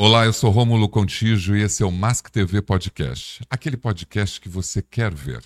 [0.00, 4.48] Olá, eu sou Rômulo Contígio e esse é o Mask TV Podcast, aquele podcast que
[4.48, 5.42] você quer ver.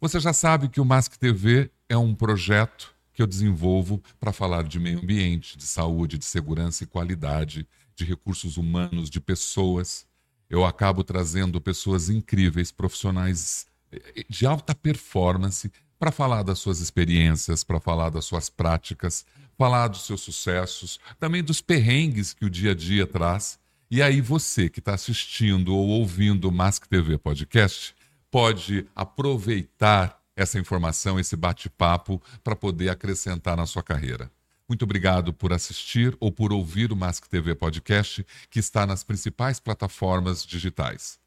[0.00, 4.62] Você já sabe que o Mask TV é um projeto que eu desenvolvo para falar
[4.62, 7.66] de meio ambiente, de saúde, de segurança e qualidade,
[7.96, 10.06] de recursos humanos, de pessoas.
[10.48, 17.64] Eu acabo trazendo pessoas incríveis, profissionais eh, de alta performance, para falar das suas experiências,
[17.64, 19.26] para falar das suas práticas,
[19.58, 23.58] falar dos seus sucessos, também dos perrengues que o dia a dia traz.
[23.90, 27.94] E aí você que está assistindo ou ouvindo o Mask TV Podcast
[28.30, 34.30] pode aproveitar essa informação, esse bate-papo para poder acrescentar na sua carreira.
[34.68, 39.58] Muito obrigado por assistir ou por ouvir o Mask TV Podcast, que está nas principais
[39.58, 41.17] plataformas digitais.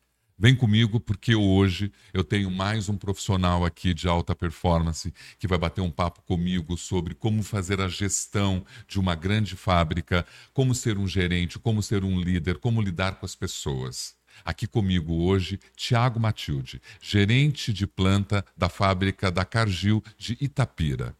[0.41, 5.55] Vem comigo porque hoje eu tenho mais um profissional aqui de alta performance que vai
[5.55, 10.97] bater um papo comigo sobre como fazer a gestão de uma grande fábrica, como ser
[10.97, 14.15] um gerente, como ser um líder, como lidar com as pessoas.
[14.43, 21.15] Aqui comigo hoje, Tiago Matilde, gerente de planta da fábrica da Cargill de Itapira.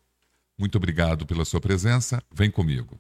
[0.58, 2.24] Muito obrigado pela sua presença.
[2.34, 3.00] Vem comigo.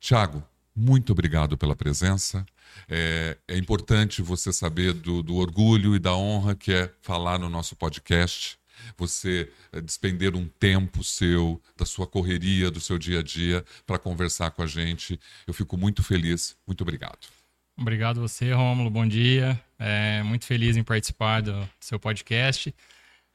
[0.00, 0.42] Tiago,
[0.74, 2.44] muito obrigado pela presença.
[2.88, 7.48] É, é importante você saber do, do, orgulho e da honra que é falar no
[7.48, 8.58] nosso podcast.
[8.96, 13.98] Você é, despender um tempo seu, da sua correria, do seu dia a dia, para
[13.98, 15.18] conversar com a gente.
[15.46, 16.56] Eu fico muito feliz.
[16.66, 17.28] Muito obrigado.
[17.76, 18.90] Obrigado você, Rômulo.
[18.90, 19.60] Bom dia.
[19.78, 22.74] É, muito feliz em participar do, do seu podcast.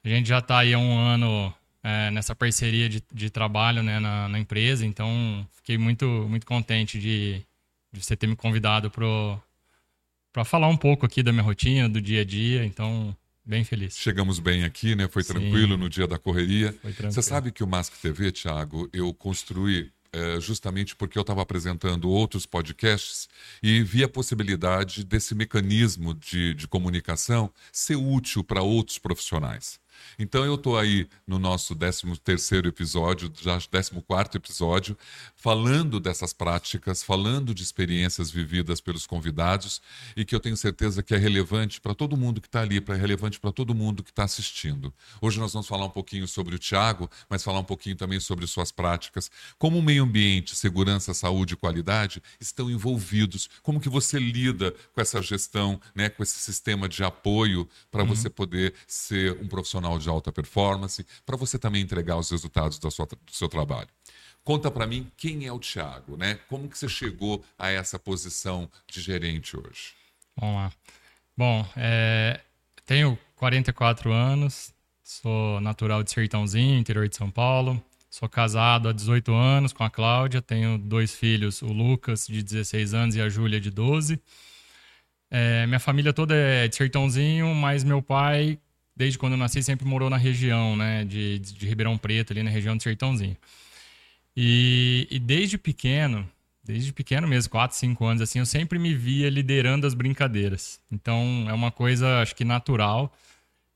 [0.04, 1.54] A gente já está aí há um ano
[1.86, 4.84] é, nessa parceria de, de trabalho né, na, na, empresa.
[4.84, 7.44] Então, fiquei muito, muito contente de,
[7.94, 12.22] de você ter me convidado para falar um pouco aqui da minha rotina, do dia
[12.22, 12.66] a dia.
[12.66, 13.96] Então, bem feliz.
[13.96, 15.08] Chegamos bem aqui, né?
[15.08, 15.34] Foi Sim.
[15.34, 16.76] tranquilo no dia da correria.
[17.04, 22.10] Você sabe que o Mask TV, Thiago, eu construí é, justamente porque eu estava apresentando
[22.10, 23.30] outros podcasts
[23.62, 29.80] e vi a possibilidade desse mecanismo de, de comunicação ser útil para outros profissionais.
[30.18, 34.98] Então eu estou aí no nosso 13 terceiro episódio, já 14 quarto episódio,
[35.36, 39.82] falando dessas práticas, falando de experiências vividas pelos convidados
[40.16, 42.94] e que eu tenho certeza que é relevante para todo mundo que está ali, é
[42.94, 44.94] relevante para todo mundo que está assistindo.
[45.22, 48.48] Hoje nós vamos falar um pouquinho sobre o Tiago, mas falar um pouquinho também sobre
[48.48, 54.20] suas práticas, como o meio ambiente, segurança, saúde e qualidade estão envolvidos, como que você
[54.20, 58.10] lida com essa gestão, né, com esse sistema de apoio para uhum.
[58.10, 62.78] você poder ser um profissional profissional de alta performance, para você também entregar os resultados
[62.80, 62.90] do
[63.32, 63.90] seu trabalho.
[64.44, 66.36] Conta para mim quem é o Thiago, né?
[66.48, 69.94] Como que você chegou a essa posição de gerente hoje?
[70.38, 70.72] Vamos lá.
[71.36, 72.40] Bom, é,
[72.86, 74.72] tenho 44 anos,
[75.04, 77.82] sou natural de Sertãozinho, interior de São Paulo.
[78.10, 82.94] Sou casado há 18 anos com a Cláudia, tenho dois filhos, o Lucas, de 16
[82.94, 84.22] anos, e a Júlia, de 12.
[85.30, 88.58] É, minha família toda é de Sertãozinho, mas meu pai
[88.96, 92.50] desde quando eu nasci, sempre morou na região, né, de, de Ribeirão Preto, ali na
[92.50, 93.36] região do Sertãozinho.
[94.36, 96.28] E, e desde pequeno,
[96.64, 100.80] desde pequeno mesmo, 4, 5 anos, assim, eu sempre me via liderando as brincadeiras.
[100.92, 103.14] Então, é uma coisa, acho que natural.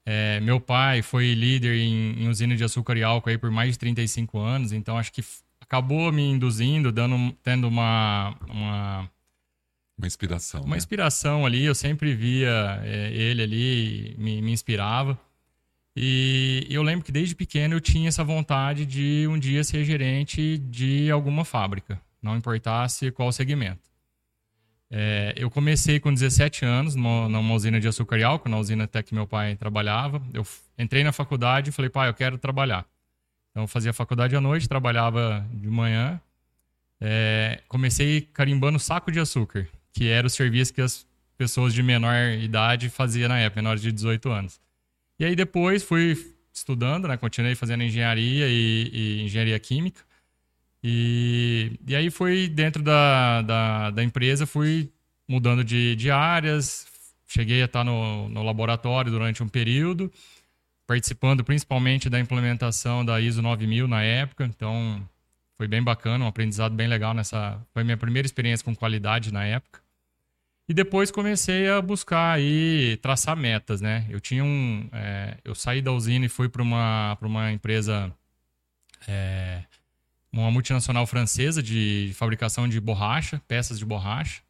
[0.06, 3.74] É, meu pai foi líder em, em, usina de açúcar e álcool aí por mais
[3.74, 5.24] de 35 anos, então acho que
[5.62, 9.12] acabou me induzindo, dando, tendo uma, uma
[10.00, 10.62] uma inspiração.
[10.62, 10.78] Uma né?
[10.78, 15.20] inspiração ali, eu sempre via é, ele ali, me, me inspirava.
[15.96, 20.58] E eu lembro que desde pequeno eu tinha essa vontade de um dia ser gerente
[20.58, 23.90] de alguma fábrica, não importasse qual segmento.
[24.90, 28.86] É, eu comecei com 17 anos numa, numa, usina de açúcar e álcool, na usina
[28.86, 30.22] até que meu pai trabalhava.
[30.34, 32.86] Eu entrei na faculdade e falei, pai, eu quero trabalhar.
[33.52, 36.20] Então eu fazia faculdade à noite, trabalhava de manhã.
[37.02, 41.06] É, comecei carimbando saco de açúcar que era o serviço que as
[41.38, 44.60] pessoas de menor idade faziam na época, menores de 18 anos.
[45.18, 47.18] E aí depois fui estudando, né?
[47.18, 50.02] Continuei fazendo engenharia e, e engenharia química.
[50.84, 54.92] E, e aí foi dentro da, da, da, empresa, fui
[55.28, 56.88] mudando de, de áreas,
[57.28, 60.12] cheguei a estar no, no laboratório durante um período,
[60.88, 65.08] participando principalmente da implementação da ISO 9000 na época, então
[65.60, 67.62] foi bem bacana, um aprendizado bem legal nessa.
[67.74, 69.82] Foi minha primeira experiência com qualidade na época.
[70.70, 74.06] E depois comecei a buscar aí traçar metas, né?
[74.10, 78.10] Eu tinha um, é, eu saí da usina e fui para uma para uma empresa,
[79.06, 79.64] é,
[80.32, 84.42] uma multinacional francesa de fabricação de borracha, peças de borracha.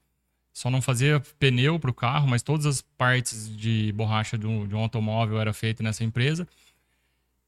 [0.54, 4.68] Só não fazia pneu para o carro, mas todas as partes de borracha de um,
[4.68, 6.48] de um automóvel era feita nessa empresa.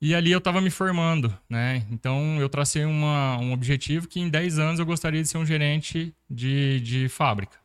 [0.02, 1.86] E ali eu estava me formando, né?
[1.92, 5.46] Então eu tracei uma, um objetivo que em 10 anos eu gostaria de ser um
[5.46, 7.62] gerente de, de fábrica.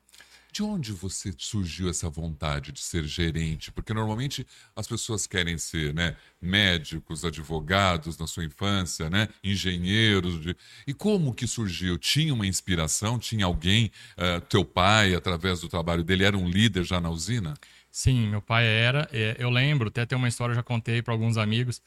[0.53, 3.71] De onde você surgiu essa vontade de ser gerente?
[3.71, 10.41] Porque normalmente as pessoas querem ser, né, médicos, advogados na sua infância, né, engenheiros.
[10.41, 10.57] De...
[10.87, 11.99] E como que surgiu?
[11.99, 13.19] Tinha uma inspiração?
[13.19, 17.53] Tinha alguém, uh, teu pai, através do trabalho dele, era um líder já na usina?
[17.91, 19.09] Sim, meu pai era.
[19.13, 21.83] É, eu lembro, até tem uma história já contei para alguns amigos.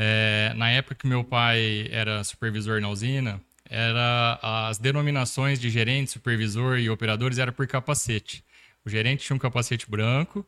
[0.00, 6.12] É, na época que meu pai era supervisor na usina, era as denominações de gerente,
[6.12, 8.44] supervisor e operadores era por capacete.
[8.84, 10.46] O gerente tinha um capacete branco,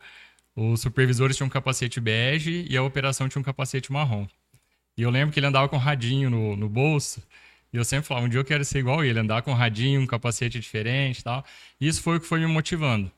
[0.55, 4.25] os supervisores tinham um capacete bege e a operação tinha um capacete marrom.
[4.97, 7.20] E eu lembro que ele andava com um radinho no, no bolso.
[7.73, 10.00] E eu sempre falava, um dia eu quero ser igual ele, andar com um radinho,
[10.00, 11.44] um capacete diferente e tal.
[11.81, 13.11] E isso foi o que foi me motivando.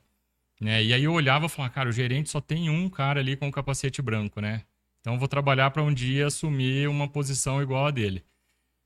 [0.59, 0.83] Né?
[0.83, 3.47] E aí eu olhava e falava, cara, o gerente só tem um cara ali com
[3.47, 4.63] um capacete branco, né?
[5.03, 8.23] Então vou trabalhar para um dia assumir uma posição igual a dele.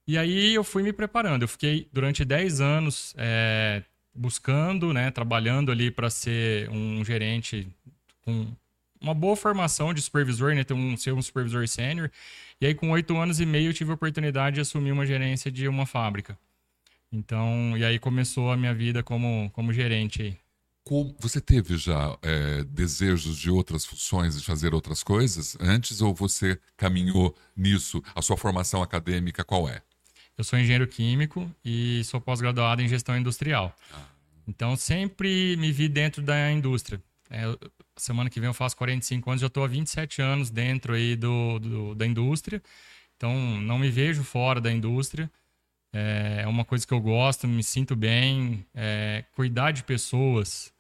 [0.08, 1.44] E aí eu fui me preparando.
[1.44, 3.84] Eu fiquei durante 10 anos é,
[4.16, 7.68] buscando, né, trabalhando ali para ser um gerente
[8.24, 8.48] com
[9.00, 12.10] uma boa formação de supervisor, né, ter um, ser um supervisor sênior.
[12.60, 15.52] E aí com oito anos e meio eu tive a oportunidade de assumir uma gerência
[15.52, 16.36] de uma fábrica.
[17.12, 20.36] Então, e aí começou a minha vida como, como gerente
[20.96, 21.16] aí.
[21.20, 26.60] Você teve já é, desejos de outras funções, de fazer outras coisas antes, ou você
[26.76, 28.04] caminhou nisso?
[28.16, 29.82] A sua formação acadêmica qual é?
[30.38, 33.76] Eu sou engenheiro químico e sou pós-graduado em gestão industrial.
[33.92, 34.06] Ah.
[34.48, 37.02] Então, sempre me vi dentro da indústria.
[37.30, 37.44] É,
[37.98, 41.60] semana que vem eu faço 45 anos, já estou há 27 anos dentro aí do,
[41.60, 42.62] do, da indústria.
[43.18, 45.30] Então, não me vejo fora da indústria.
[45.92, 48.66] É, é uma coisa que eu gosto, me sinto bem.
[48.74, 50.72] É, cuidar de pessoas,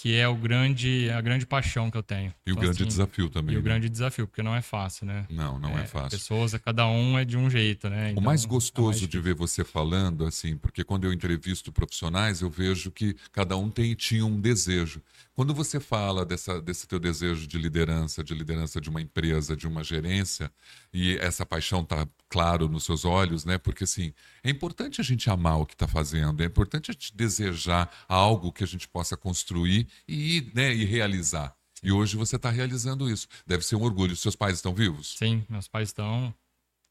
[0.00, 2.32] que é o grande, a grande paixão que eu tenho.
[2.46, 3.52] E o então, grande assim, desafio também.
[3.52, 3.60] E né?
[3.60, 5.26] o grande desafio, porque não é fácil, né?
[5.28, 6.10] Não, não é, é fácil.
[6.10, 8.12] Pessoas, cada um é de um jeito, né?
[8.12, 11.72] Então, o mais gostoso é mais de ver você falando, assim, porque quando eu entrevisto
[11.72, 15.02] profissionais, eu vejo que cada um tem tinha um desejo.
[15.38, 19.68] Quando você fala dessa, desse teu desejo de liderança, de liderança de uma empresa, de
[19.68, 20.50] uma gerência,
[20.92, 23.56] e essa paixão está claro nos seus olhos, né?
[23.56, 24.12] Porque assim,
[24.42, 28.52] é importante a gente amar o que está fazendo, é importante a gente desejar algo
[28.52, 31.54] que a gente possa construir e, né, e realizar.
[31.84, 33.28] E hoje você está realizando isso.
[33.46, 34.16] Deve ser um orgulho.
[34.16, 35.14] Seus pais estão vivos?
[35.16, 36.34] Sim, meus pais estão.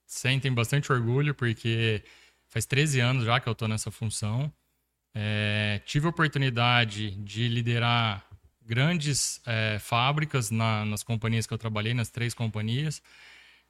[0.06, 2.02] Sentem bastante orgulho, porque
[2.48, 4.50] faz 13 anos já que eu estou nessa função.
[5.14, 8.27] É, tive a oportunidade de liderar
[8.68, 13.02] grandes é, fábricas na, nas companhias que eu trabalhei, nas três companhias.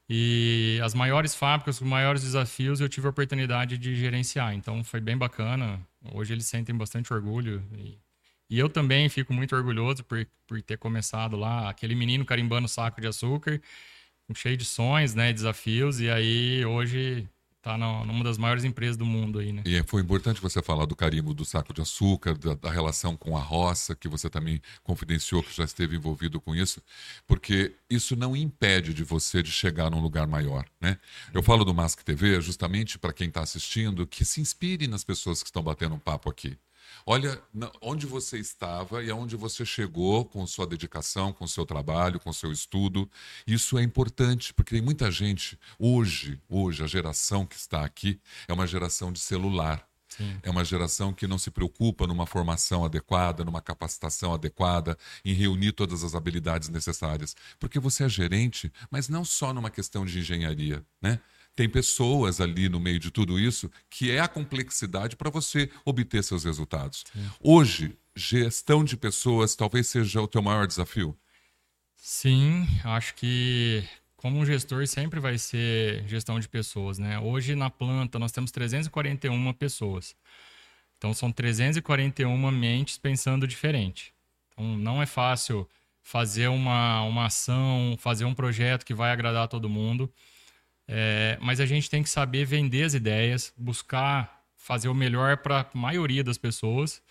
[0.10, 4.54] E as maiores fábricas, os maiores desafios, eu tive a oportunidade de gerenciar.
[4.54, 5.80] Então foi bem bacana.
[6.14, 7.64] Hoje eles sentem bastante orgulho.
[7.78, 8.00] E,
[8.50, 13.02] e eu também fico muito orgulhoso por, por ter começado lá, aquele menino carimbando saco
[13.02, 13.62] de açúcar,
[14.34, 16.00] cheio de sonhos, né, desafios.
[16.00, 17.28] E aí hoje
[17.68, 19.62] tá numa das maiores empresas do mundo aí, né?
[19.66, 23.36] E foi importante você falar do carimbo do saco de açúcar, da, da, relação com
[23.36, 26.82] a roça, que você também confidenciou que já esteve envolvido com isso,
[27.28, 30.98] porque isso não impede de você de chegar num lugar maior, né?
[31.34, 35.44] Eu falo do Mask TV justamente para quem está assistindo que se inspire nas pessoas
[35.44, 36.58] que estão batendo um papo aqui.
[37.10, 37.42] Olha
[37.82, 42.52] onde você estava e aonde você chegou com sua dedicação, com seu trabalho, com seu
[42.52, 43.10] estudo.
[43.48, 48.52] Isso é importante, porque tem muita gente hoje, hoje a geração que está aqui é
[48.52, 49.88] uma geração de celular.
[50.10, 50.38] Sim.
[50.44, 55.72] É uma geração que não se preocupa numa formação adequada, numa capacitação adequada, em reunir
[55.72, 57.38] todas as habilidades necessárias.
[57.58, 61.22] Porque você é gerente, mas não só numa questão de engenharia, né?
[61.58, 66.24] Tem pessoas ali no meio de tudo isso que é a complexidade para você obter
[66.24, 67.04] seus resultados.
[67.12, 67.30] Sim.
[67.42, 71.18] Hoje, gestão de pessoas talvez seja o teu maior desafio.
[71.96, 73.84] Sim, acho que
[74.16, 77.18] como um gestor sempre vai ser gestão de pessoas, né?
[77.18, 80.16] Hoje na planta nós temos 341 pessoas.
[80.96, 84.14] Então são 341 mentes pensando diferente.
[84.52, 85.68] Então não é fácil
[86.04, 90.12] fazer uma, uma ação, fazer um projeto que vai agradar todo mundo.
[90.88, 95.62] É, mas a gente tem que saber vender as ideias, buscar fazer o melhor para
[95.62, 97.02] a maioria das pessoas,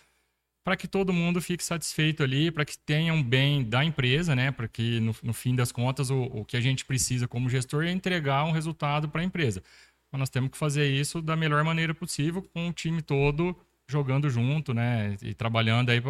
[0.63, 4.51] para que todo mundo fique satisfeito ali, para que tenha um bem da empresa, né?
[4.51, 7.85] Para que no, no, fim das contas o, o, que a gente precisa como gestor
[7.85, 9.63] é entregar um resultado para a empresa.
[10.11, 13.55] Mas nós temos que fazer isso da melhor maneira possível, com o time todo
[13.89, 15.15] jogando junto, né?
[15.21, 16.01] E trabalhando aí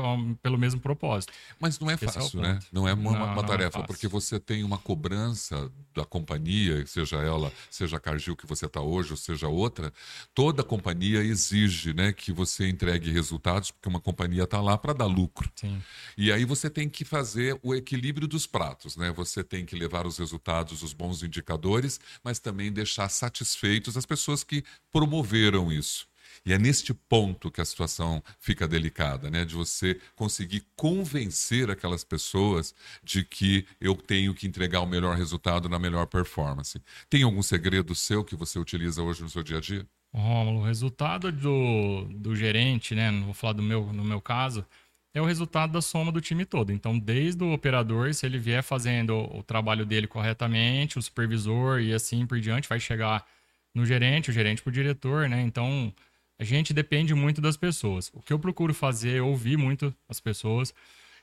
[0.41, 1.31] pelo mesmo propósito.
[1.59, 2.59] Mas não é é fácil, é né?
[2.71, 7.17] Não é uma, não, uma tarefa, é porque você tem uma cobrança da companhia, seja
[7.17, 9.93] ela, seja a Cargill que você está hoje, ou seja outra,
[10.33, 15.05] toda companhia exige né, que você entregue resultados, porque uma companhia está lá para dar
[15.05, 15.49] lucro.
[15.55, 15.81] Sim.
[16.17, 19.11] E aí você tem que fazer o equilíbrio dos pratos, né?
[19.11, 24.43] Você tem que levar os resultados, os bons indicadores, mas também deixar satisfeitos as pessoas
[24.43, 26.07] que promoveram isso.
[26.47, 29.43] E é neste ponto que a situação fica delicada, né?
[29.43, 32.73] De você conseguir convencer aquelas pessoas
[33.03, 36.81] de que eu tenho que entregar o melhor resultado na melhor performance.
[37.09, 39.85] Tem algum segredo seu que você utiliza hoje no seu dia a dia?
[40.13, 43.11] Rômulo, o resultado do, do gerente, né?
[43.11, 44.65] Não vou falar do meu, no meu caso,
[45.13, 46.71] é o resultado da soma do time todo.
[46.71, 51.93] Então, desde o operador, se ele vier fazendo o trabalho dele corretamente, o supervisor e
[51.93, 53.27] assim por diante, vai chegar
[53.75, 55.41] no gerente, o gerente para o diretor, né?
[55.41, 55.93] Então,
[56.39, 58.11] a gente depende muito das pessoas.
[58.13, 60.73] O que eu procuro fazer é ouvir muito as pessoas.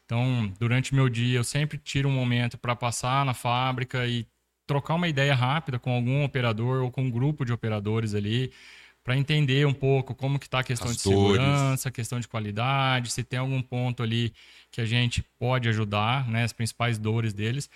[0.05, 4.27] Então, durante meu dia, eu sempre tiro um momento para passar na fábrica e
[4.67, 8.53] trocar uma ideia rápida com algum operador ou com um grupo de operadores ali,
[9.03, 12.27] para entender um pouco como que está a questão As de segurança, a questão de
[12.27, 14.33] qualidade, se tem algum ponto ali
[14.71, 17.69] que a gente pode ajudar, né, as principais dores deles.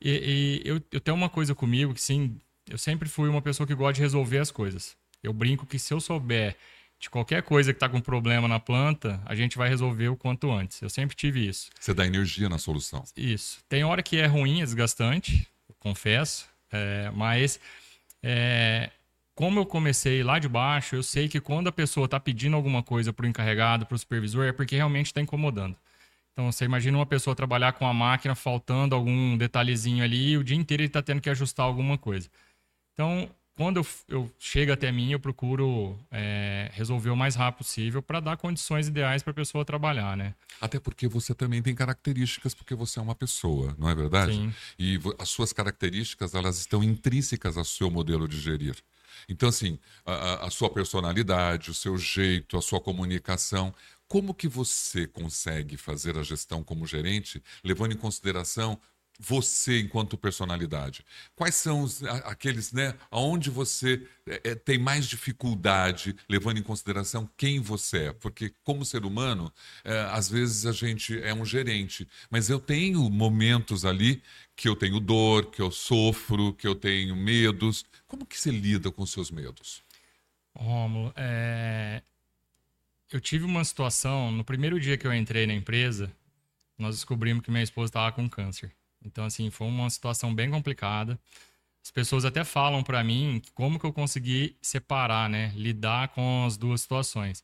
[0.00, 3.66] E, e eu, eu tenho uma coisa comigo que, sim, eu sempre fui uma pessoa
[3.66, 4.94] que gosta de resolver as coisas.
[5.22, 6.56] Eu brinco que se eu souber
[6.98, 10.50] de qualquer coisa que está com problema na planta, a gente vai resolver o quanto
[10.50, 10.82] antes.
[10.82, 11.70] Eu sempre tive isso.
[11.78, 13.04] Você dá energia na solução.
[13.16, 13.60] Isso.
[13.68, 15.46] Tem hora que é ruim, é desgastante,
[15.78, 17.60] confesso, é, mas
[18.22, 18.90] é,
[19.34, 22.82] como eu comecei lá de baixo, eu sei que quando a pessoa está pedindo alguma
[22.82, 25.76] coisa para o encarregado, para o supervisor, é porque realmente está incomodando.
[26.32, 30.44] Então, você imagina uma pessoa trabalhar com a máquina faltando algum detalhezinho ali e o
[30.44, 32.28] dia inteiro ele está tendo que ajustar alguma coisa.
[32.92, 38.00] Então, quando eu, eu chego até mim, eu procuro é, resolver o mais rápido possível
[38.00, 40.32] para dar condições ideais para a pessoa trabalhar, né?
[40.60, 44.32] Até porque você também tem características, porque você é uma pessoa, não é verdade?
[44.32, 44.54] Sim.
[44.78, 48.76] E as suas características, elas estão intrínsecas ao seu modelo de gerir.
[49.28, 53.74] Então, assim, a, a sua personalidade, o seu jeito, a sua comunicação,
[54.06, 58.78] como que você consegue fazer a gestão como gerente, levando em consideração
[59.18, 61.04] você enquanto personalidade?
[61.34, 67.60] Quais são os, aqueles, né, aonde você é, tem mais dificuldade, levando em consideração quem
[67.60, 68.12] você é?
[68.12, 69.52] Porque como ser humano,
[69.84, 74.22] é, às vezes a gente é um gerente, mas eu tenho momentos ali
[74.54, 77.84] que eu tenho dor, que eu sofro, que eu tenho medos.
[78.06, 79.82] Como que você lida com seus medos?
[80.54, 82.02] Rômulo, é...
[83.12, 86.12] eu tive uma situação, no primeiro dia que eu entrei na empresa,
[86.76, 88.72] nós descobrimos que minha esposa estava com câncer.
[89.04, 91.18] Então, assim, foi uma situação bem complicada.
[91.82, 95.52] As pessoas até falam para mim como que eu consegui separar, né?
[95.54, 97.42] Lidar com as duas situações.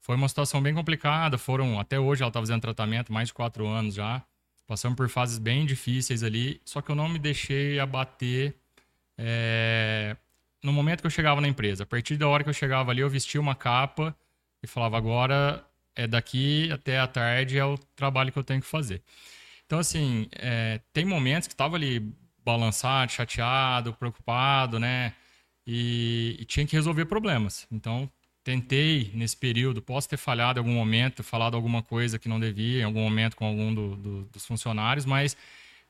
[0.00, 1.38] Foi uma situação bem complicada.
[1.38, 4.22] Foram, até hoje, ela está fazendo tratamento mais de quatro anos já.
[4.66, 6.60] Passamos por fases bem difíceis ali.
[6.64, 8.54] Só que eu não me deixei abater
[9.16, 10.16] é,
[10.62, 11.84] no momento que eu chegava na empresa.
[11.84, 14.14] A partir da hora que eu chegava ali, eu vestia uma capa
[14.62, 15.64] e falava: agora
[15.94, 19.02] é daqui até a tarde é o trabalho que eu tenho que fazer.
[19.68, 22.10] Então, assim, é, tem momentos que estava ali
[22.42, 25.12] balançado, chateado, preocupado, né?
[25.66, 27.66] E, e, tinha que resolver problemas.
[27.70, 28.10] Então,
[28.42, 32.80] tentei nesse período, posso ter falhado em algum momento, falado alguma coisa que não devia,
[32.80, 35.36] em algum momento com algum do, do, dos funcionários, mas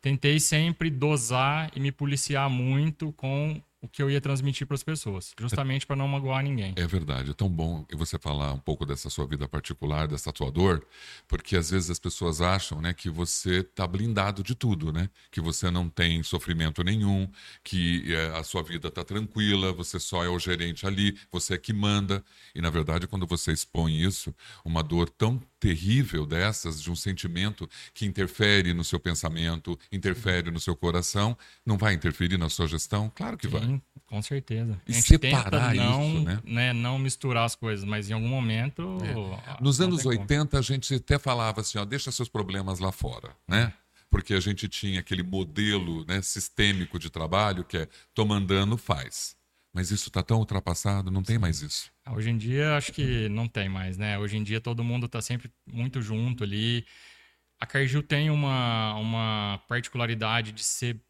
[0.00, 4.82] tentei sempre dosar e me policiar muito com o que eu ia transmitir para as
[4.82, 6.72] pessoas, justamente para não magoar ninguém.
[6.76, 10.50] É verdade, é tão bom você falar um pouco dessa sua vida particular, dessa tua
[10.50, 10.84] dor,
[11.28, 15.40] porque às vezes as pessoas acham, né, que você está blindado de tudo, né, que
[15.40, 17.30] você não tem sofrimento nenhum,
[17.62, 21.58] que é, a sua vida está tranquila, você só é o gerente ali, você é
[21.58, 26.90] que manda, e na verdade quando você expõe isso, uma dor tão terrível dessas, de
[26.90, 32.48] um sentimento que interfere no seu pensamento, interfere no seu coração, não vai interferir na
[32.48, 33.10] sua gestão?
[33.14, 33.82] Claro que Sim, vai.
[34.06, 34.80] Com certeza.
[34.86, 36.40] E separar não, isso, né?
[36.44, 36.72] né?
[36.72, 38.98] Não misturar as coisas, mas em algum momento.
[39.04, 39.62] É.
[39.62, 40.58] Nos anos 80, como.
[40.58, 43.72] a gente até falava assim: ó, deixa seus problemas lá fora, né?
[44.10, 49.36] Porque a gente tinha aquele modelo né, sistêmico de trabalho que é tô mandando, faz.
[49.78, 51.88] Mas isso está tão ultrapassado, não tem mais isso.
[52.04, 54.18] Ah, hoje em dia, acho que não tem mais, né?
[54.18, 56.84] Hoje em dia, todo mundo está sempre muito junto ali.
[57.60, 61.00] A Cargill tem uma, uma particularidade de ser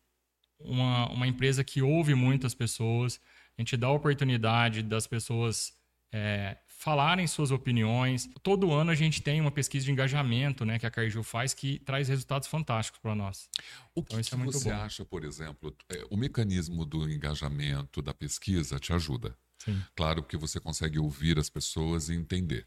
[0.60, 3.18] uma, uma empresa que ouve muitas pessoas.
[3.56, 5.72] A gente dá a oportunidade das pessoas
[6.12, 8.30] é, falarem suas opiniões.
[8.40, 11.80] Todo ano a gente tem uma pesquisa de engajamento né, que a Cargill faz que
[11.80, 13.50] traz resultados fantásticos para nós.
[13.94, 14.76] O que, então, que é você bom.
[14.76, 19.36] acha, por exemplo, é, o mecanismo do engajamento da pesquisa te ajuda?
[19.58, 19.82] Sim.
[19.96, 22.64] Claro que você consegue ouvir as pessoas e entender.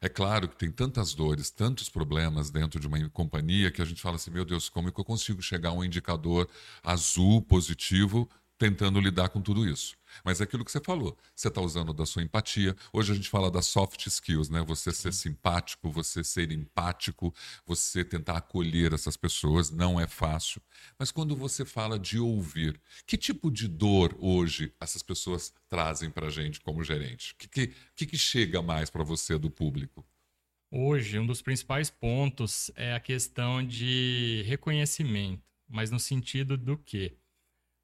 [0.00, 4.02] É claro que tem tantas dores, tantos problemas dentro de uma companhia que a gente
[4.02, 6.48] fala assim: meu Deus, como é que eu consigo chegar a um indicador
[6.82, 8.28] azul positivo
[8.58, 9.96] tentando lidar com tudo isso?
[10.24, 12.76] Mas é aquilo que você falou, você está usando da sua empatia.
[12.92, 14.62] Hoje a gente fala das soft skills, né?
[14.62, 17.34] Você ser simpático, você ser empático,
[17.66, 20.60] você tentar acolher essas pessoas, não é fácil.
[20.98, 26.26] Mas quando você fala de ouvir, que tipo de dor hoje essas pessoas trazem para
[26.26, 27.32] a gente como gerente?
[27.32, 30.04] O que, que, que chega mais para você do público?
[30.70, 37.14] Hoje, um dos principais pontos é a questão de reconhecimento, mas no sentido do quê?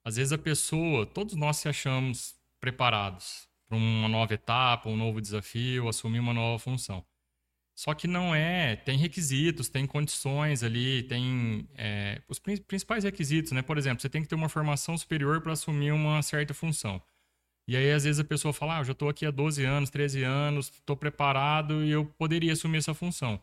[0.05, 5.21] Às vezes a pessoa, todos nós se achamos preparados para uma nova etapa, um novo
[5.21, 7.05] desafio, assumir uma nova função.
[7.79, 13.63] Só que não é, tem requisitos, tem condições ali, tem é, os principais requisitos, né?
[13.63, 17.01] Por exemplo, você tem que ter uma formação superior para assumir uma certa função.
[17.69, 19.91] E aí, às vezes, a pessoa fala: ah, eu já estou aqui há 12 anos,
[19.91, 23.41] 13 anos, estou preparado e eu poderia assumir essa função.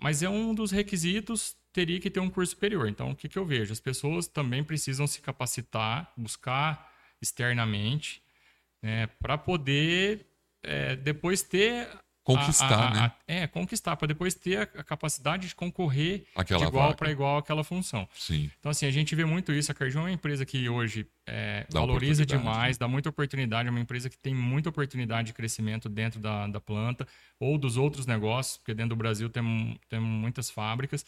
[0.00, 2.88] Mas é um dos requisitos teria que ter um curso superior.
[2.88, 3.72] Então, o que, que eu vejo?
[3.72, 8.22] As pessoas também precisam se capacitar, buscar externamente,
[8.82, 10.26] né, para poder
[10.62, 11.88] é, depois ter
[12.34, 13.00] conquistar, a, a, né?
[13.00, 17.38] A, é, conquistar, para depois ter a, capacidade de concorrer Aquela de igual para igual
[17.38, 18.06] aquela função.
[18.14, 18.50] Sim.
[18.58, 19.72] Então, assim, a gente vê muito isso.
[19.72, 22.80] A Cargill é uma empresa que hoje é, valoriza demais, né?
[22.80, 26.60] dá muita oportunidade, é uma empresa que tem muita oportunidade de crescimento dentro da, da
[26.60, 27.08] planta
[27.40, 31.06] ou dos outros negócios, porque dentro do Brasil tem, tem muitas fábricas.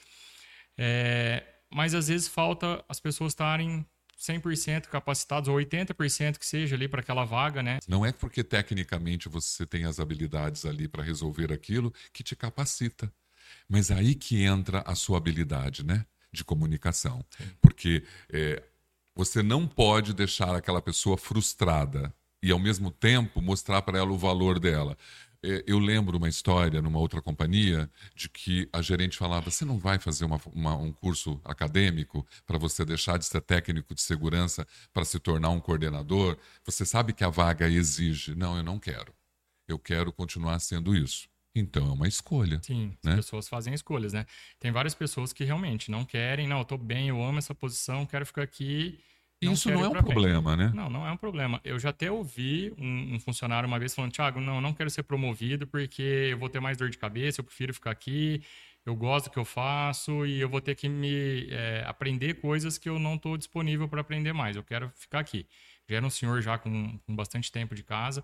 [0.79, 3.87] É, mas às vezes falta as pessoas estarem
[4.21, 7.79] 100% capacitados, ou 80% que seja ali para aquela vaga, né?
[7.89, 13.11] Não é porque tecnicamente você tem as habilidades ali para resolver aquilo que te capacita.
[13.69, 16.05] Mas aí que entra a sua habilidade, né?
[16.31, 17.25] De comunicação.
[17.37, 17.51] Sim.
[17.61, 18.63] Porque é,
[19.15, 24.19] você não pode deixar aquela pessoa frustrada e, ao mesmo tempo, mostrar para ela o
[24.19, 24.97] valor dela.
[25.43, 29.79] É, eu lembro uma história numa outra companhia de que a gerente falava: você não
[29.79, 34.67] vai fazer uma, uma, um curso acadêmico para você deixar de ser técnico de segurança
[34.93, 36.37] para se tornar um coordenador?
[36.65, 38.35] Você sabe que a vaga exige.
[38.35, 39.15] Não, eu não quero.
[39.67, 41.29] Eu quero continuar sendo isso.
[41.55, 42.61] Então é uma escolha.
[42.63, 43.13] Sim, né?
[43.13, 44.27] as pessoas fazem escolhas, né?
[44.59, 48.07] Tem várias pessoas que realmente não querem, não, eu tô bem, eu amo essa posição,
[48.07, 49.01] quero ficar aqui
[49.43, 50.71] não Isso não é um problema, frente.
[50.71, 50.73] né?
[50.75, 51.61] Não, não é um problema.
[51.65, 55.03] Eu já até ouvi um, um, funcionário uma vez falando, Thiago, não, não quero ser
[55.03, 58.43] promovido porque eu vou ter mais dor de cabeça, eu prefiro ficar aqui,
[58.85, 62.77] eu gosto do que eu faço e eu vou ter que me é, aprender coisas
[62.77, 64.57] que eu não estou disponível para aprender mais.
[64.57, 65.47] Eu quero ficar aqui.
[65.89, 68.23] Já era um senhor já com, com bastante tempo de casa.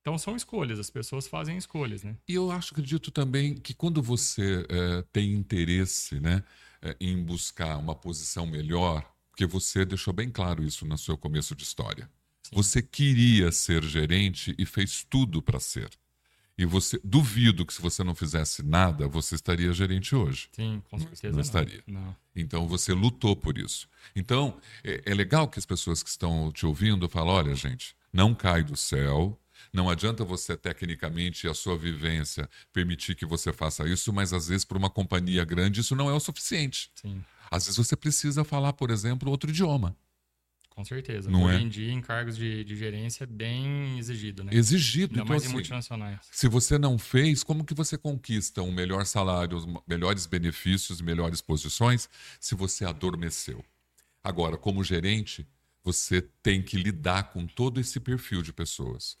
[0.00, 2.16] Então são escolhas, as pessoas fazem escolhas, né?
[2.26, 6.42] E eu acho, acredito também que quando você é, tem interesse, né,
[6.80, 9.06] é, em buscar uma posição melhor,
[9.40, 12.10] porque você deixou bem claro isso no seu começo de história.
[12.42, 12.56] Sim.
[12.56, 15.88] Você queria ser gerente e fez tudo para ser.
[16.58, 20.50] E você duvido que se você não fizesse nada, você estaria gerente hoje.
[20.52, 21.28] Sim, com certeza.
[21.28, 21.82] Não, não estaria.
[21.86, 22.16] Não.
[22.36, 23.88] Então você lutou por isso.
[24.14, 28.34] Então é, é legal que as pessoas que estão te ouvindo falem: olha, gente, não
[28.34, 29.40] cai do céu.
[29.72, 34.64] Não adianta você, tecnicamente, a sua vivência permitir que você faça isso, mas às vezes,
[34.64, 36.90] para uma companhia grande, isso não é o suficiente.
[36.94, 37.22] Sim.
[37.50, 39.96] Às vezes você precisa falar, por exemplo, outro idioma.
[40.70, 41.28] Com certeza.
[41.30, 41.60] Não Hoje é?
[41.60, 44.54] em dia, em cargos de, de gerência, é bem exigido, né?
[44.54, 45.12] Exigido.
[45.12, 46.20] Ainda então, mais assim, em multinacionais.
[46.30, 52.08] Se você não fez, como que você conquista um melhor salário, melhores benefícios, melhores posições,
[52.38, 53.62] se você adormeceu?
[54.22, 55.46] Agora, como gerente,
[55.82, 59.18] você tem que lidar com todo esse perfil de pessoas.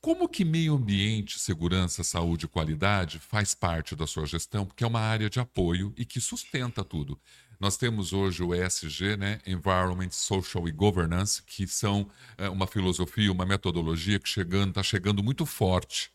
[0.00, 4.64] Como que meio ambiente, segurança, saúde e qualidade faz parte da sua gestão?
[4.64, 7.20] Porque é uma área de apoio e que sustenta tudo.
[7.58, 9.40] Nós temos hoje o ESG, né?
[9.46, 15.22] Environment, Social e Governance, que são é, uma filosofia, uma metodologia que chegando, está chegando
[15.22, 16.12] muito forte.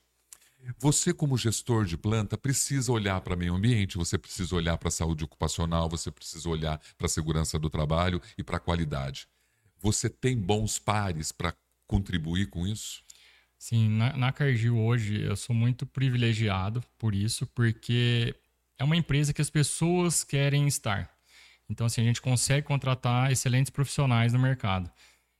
[0.77, 4.91] Você, como gestor de planta, precisa olhar para meio ambiente, você precisa olhar para a
[4.91, 9.27] saúde ocupacional, você precisa olhar para a segurança do trabalho e para a qualidade.
[9.79, 11.55] Você tem bons pares para
[11.87, 13.03] contribuir com isso?
[13.61, 18.35] Sim, na, na Cargill hoje eu sou muito privilegiado por isso, porque
[18.75, 21.07] é uma empresa que as pessoas querem estar.
[21.69, 24.89] Então, assim, a gente consegue contratar excelentes profissionais no mercado.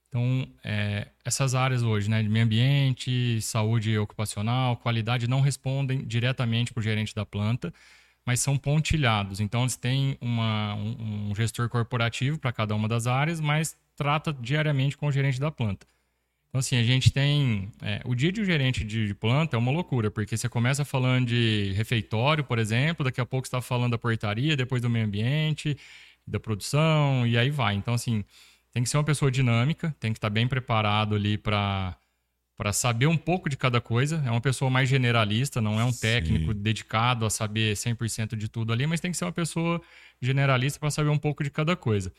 [0.06, 6.72] Então, é, essas áreas hoje, né, de meio ambiente, saúde ocupacional, qualidade, não respondem diretamente
[6.72, 7.74] para o gerente da planta,
[8.24, 9.40] mas são pontilhados.
[9.40, 14.32] Então, eles têm uma, um, um gestor corporativo para cada uma das áreas, mas trata
[14.32, 15.88] diariamente com o gerente da planta.
[16.52, 17.72] Então, assim, a gente tem.
[17.80, 21.28] É, o dia de um gerente de, planta é uma loucura, porque você começa falando
[21.28, 25.06] de refeitório, por exemplo, daqui a pouco você está falando da portaria, depois do meio
[25.06, 25.74] ambiente,
[26.26, 27.74] da produção, e aí vai.
[27.74, 28.22] Então, assim,
[28.70, 31.96] tem que ser uma pessoa dinâmica, tem que estar tá bem preparado ali para
[32.54, 34.22] para saber um pouco de cada coisa.
[34.24, 36.62] É uma pessoa mais generalista, não é um técnico Sim.
[36.62, 39.80] dedicado a saber 100% de tudo ali, mas tem que ser uma pessoa
[40.20, 42.12] generalista para saber um pouco de cada coisa.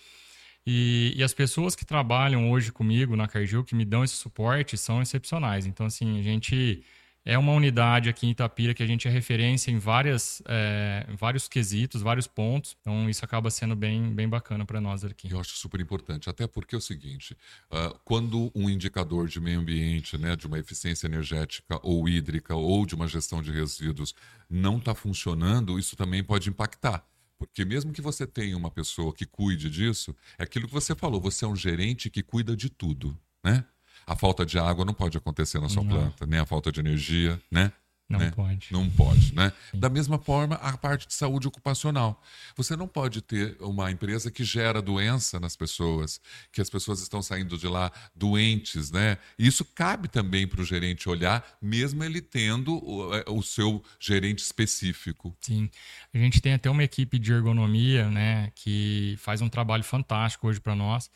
[0.65, 4.77] E, e, as pessoas que trabalham hoje comigo na Cargill, que me dão esse suporte,
[4.77, 5.65] são excepcionais.
[5.65, 6.83] Então, assim, a gente
[7.25, 11.47] é uma unidade aqui em Itapira que a gente é referência em várias, é, vários
[11.47, 12.75] quesitos, vários pontos.
[12.81, 15.31] Então, isso acaba sendo bem, bem bacana para nós aqui.
[15.31, 17.35] Eu acho super importante, até porque é o seguinte:
[17.71, 22.85] uh, quando um indicador de meio ambiente, né, de uma eficiência energética ou hídrica ou
[22.85, 24.13] de uma gestão de resíduos
[24.49, 27.05] não está funcionando, isso também pode impactar.
[27.37, 31.19] Porque mesmo que você tenha uma pessoa que cuide disso, é aquilo que você falou,
[31.19, 33.65] você é um gerente que cuida de tudo, né?
[34.05, 35.91] A falta de água não pode acontecer na sua não.
[35.91, 37.71] planta, nem a falta de energia, né?
[38.09, 38.31] Não né?
[38.31, 38.67] pode.
[38.71, 39.51] Não pode, né?
[39.71, 39.79] Sim.
[39.79, 42.21] Da mesma forma, a parte de saúde ocupacional.
[42.55, 46.19] Você não pode ter uma empresa que gera doença nas pessoas,
[46.51, 49.17] que as pessoas estão saindo de lá doentes, né?
[49.39, 54.39] Isso cabe também para o gerente olhar, mesmo ele tendo o, é, o, seu gerente
[54.39, 55.35] específico.
[55.41, 55.69] Sim.
[56.13, 60.59] A gente tem até uma equipe de ergonomia, né, que faz um trabalho fantástico hoje
[60.59, 61.09] para nós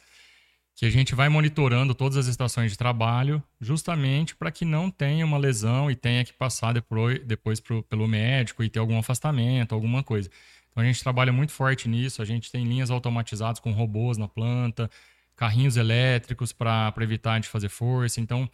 [0.78, 5.26] que a gente vai monitorando todas as estações de trabalho, justamente para que não tenha
[5.26, 9.74] uma lesão e tenha que passar depois, depois pro, pelo médico e ter algum afastamento,
[9.74, 10.30] alguma coisa.
[10.70, 14.28] Então a gente trabalha muito forte nisso, a gente tem linhas automatizadas com robôs na
[14.28, 14.88] planta,
[15.36, 18.22] carrinhos elétricos para evitar de fazer força.
[18.22, 18.48] Então,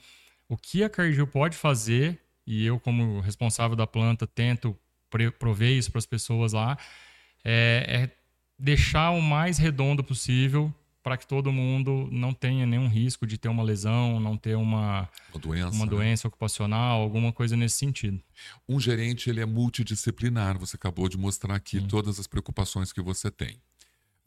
[0.48, 4.74] o que a Cargill pode fazer, e eu como responsável da planta tento
[5.38, 6.78] prover isso para as pessoas lá,
[7.44, 8.10] é, é
[8.58, 13.50] deixar o mais redondo possível para que todo mundo não tenha nenhum risco de ter
[13.50, 15.92] uma lesão, não ter uma, uma doença, uma né?
[15.92, 18.24] doença ocupacional, alguma coisa nesse sentido.
[18.68, 21.88] Um gerente ele é multidisciplinar, você acabou de mostrar aqui Sim.
[21.88, 23.62] todas as preocupações que você tem.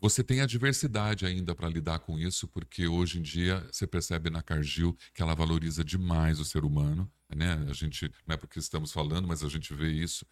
[0.00, 4.30] Você tem a diversidade ainda para lidar com isso, porque hoje em dia você percebe
[4.30, 7.66] na Cargill que ela valoriza demais o ser humano né?
[7.68, 10.24] A gente não é porque estamos falando, mas a gente vê isso.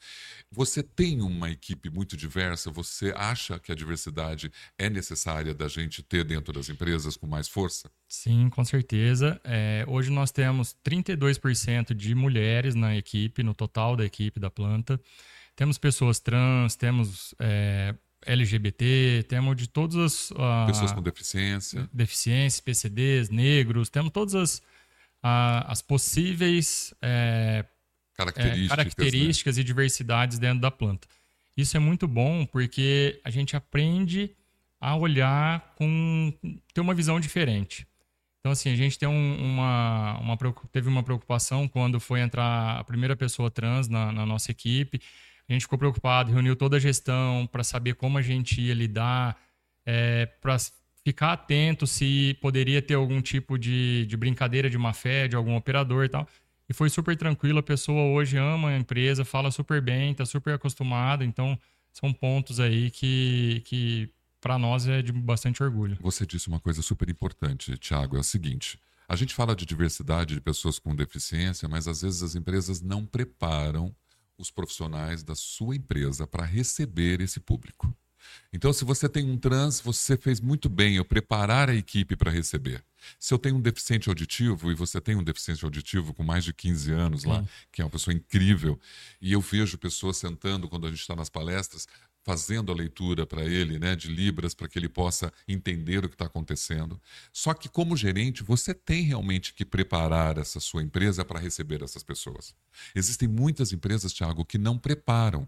[0.51, 2.71] Você tem uma equipe muito diversa.
[2.71, 7.49] Você acha que a diversidade é necessária da gente ter dentro das empresas com mais
[7.49, 7.91] força?
[8.09, 9.41] Sim, com certeza.
[9.45, 15.01] É, hoje nós temos 32% de mulheres na equipe, no total da equipe da planta.
[15.57, 17.95] Temos pessoas trans, temos é,
[18.27, 20.31] LGBT, temos de todas as.
[20.31, 21.89] Uh, pessoas com deficiência.
[21.93, 24.63] Deficiências, PCDs, negros, temos todas as
[25.25, 27.65] a, as possíveis é,
[28.15, 29.61] características, é, características né?
[29.63, 31.09] e diversidades dentro da planta.
[31.57, 34.31] Isso é muito bom porque a gente aprende
[34.79, 36.31] a olhar com
[36.75, 37.87] ter uma visão diferente.
[38.41, 40.37] Então assim a gente tem um, uma, uma
[40.71, 45.01] teve uma preocupação quando foi entrar a primeira pessoa trans na, na nossa equipe.
[45.49, 49.37] A gente ficou preocupado, reuniu toda a gestão para saber como a gente ia lidar,
[49.85, 50.57] é, para
[51.05, 55.55] ficar atento se poderia ter algum tipo de, de brincadeira de má fé de algum
[55.55, 56.27] operador e tal.
[56.67, 60.55] E foi super tranquilo, a pessoa hoje ama a empresa, fala super bem, está super
[60.55, 61.59] acostumada, então
[61.93, 65.99] são pontos aí que, que para nós é de bastante orgulho.
[66.01, 70.35] Você disse uma coisa super importante, Thiago, é o seguinte, a gente fala de diversidade
[70.35, 73.95] de pessoas com deficiência, mas às vezes as empresas não preparam
[74.37, 77.95] os profissionais da sua empresa para receber esse público.
[78.53, 82.31] Então, se você tem um trans, você fez muito bem eu preparar a equipe para
[82.31, 82.83] receber.
[83.19, 86.53] Se eu tenho um deficiente auditivo e você tem um deficiente auditivo com mais de
[86.53, 87.49] 15 anos lá, Sim.
[87.73, 88.79] que é uma pessoa incrível,
[89.21, 91.87] e eu vejo pessoas sentando quando a gente está nas palestras,
[92.25, 96.15] fazendo a leitura para ele, né, de libras, para que ele possa entender o que
[96.15, 97.01] está acontecendo.
[97.33, 102.03] Só que como gerente, você tem realmente que preparar essa sua empresa para receber essas
[102.03, 102.55] pessoas.
[102.95, 105.47] Existem muitas empresas, Thiago, que não preparam.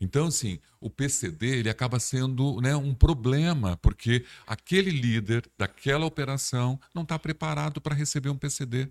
[0.00, 6.78] Então, assim, o PCD ele acaba sendo né, um problema, porque aquele líder daquela operação
[6.94, 8.88] não está preparado para receber um PCD.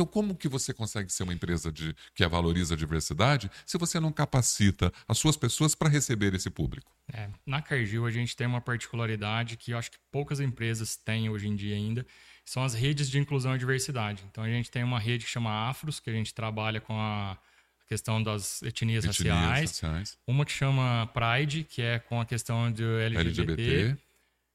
[0.00, 4.00] Então, como que você consegue ser uma empresa de, que valoriza a diversidade se você
[4.00, 6.90] não capacita as suas pessoas para receber esse público?
[7.12, 11.28] É, na Cargill, a gente tem uma particularidade que eu acho que poucas empresas têm
[11.28, 12.06] hoje em dia ainda,
[12.46, 14.24] são as redes de inclusão e diversidade.
[14.30, 17.36] Então, a gente tem uma rede que chama Afros, que a gente trabalha com a
[17.86, 19.70] questão das etnias, etnias raciais.
[19.70, 20.18] raciais.
[20.26, 23.42] Uma que chama Pride, que é com a questão do LGBT.
[23.42, 23.96] LGBT.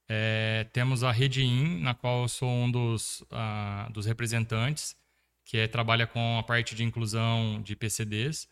[0.10, 4.96] É, temos a Rede In, na qual eu sou um dos, uh, dos representantes,
[5.46, 8.50] que é, trabalha com a parte de inclusão de PCDs.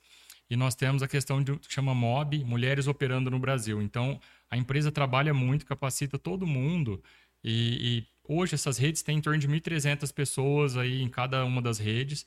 [0.49, 3.82] E nós temos a questão de, que chama MOB, Mulheres Operando no Brasil.
[3.82, 7.03] Então, a empresa trabalha muito, capacita todo mundo.
[7.43, 11.62] E, e hoje essas redes têm em torno de 1.300 pessoas aí em cada uma
[11.62, 12.25] das redes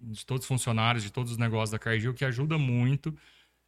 [0.00, 3.16] de todos os funcionários, de todos os negócios da Cargill, que ajuda muito.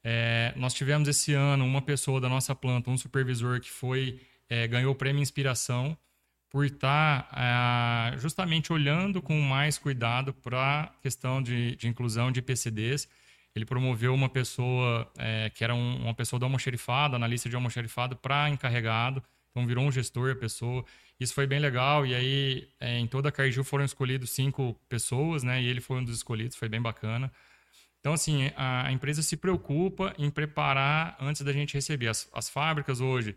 [0.05, 4.67] É, nós tivemos esse ano uma pessoa da nossa planta, um supervisor que foi é,
[4.67, 5.97] ganhou o prêmio Inspiração
[6.51, 12.41] por estar uh, justamente olhando com mais cuidado para a questão de, de, inclusão de
[12.41, 13.09] PCDs.
[13.55, 18.17] Ele promoveu uma pessoa é, que era um, uma pessoa do almoxerifado, analista de almoxerifado,
[18.17, 19.23] para encarregado.
[19.51, 20.85] Então virou um gestor a pessoa.
[21.19, 22.07] Isso foi bem legal.
[22.07, 25.61] E aí, é, em toda a Cargill foram escolhidos cinco pessoas, né?
[25.61, 27.31] E ele foi um dos escolhidos, foi bem bacana.
[28.01, 32.09] Então, assim, a, a empresa se preocupa em preparar antes da gente receber.
[32.09, 33.37] As, as fábricas hoje